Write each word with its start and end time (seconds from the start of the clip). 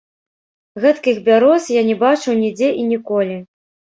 Гэткіх 0.85 1.19
бяроз 1.27 1.67
я 1.79 1.83
не 1.91 1.95
бачыў 2.03 2.33
нідзе 2.39 2.69
і 2.79 2.87
ніколі. 2.95 3.37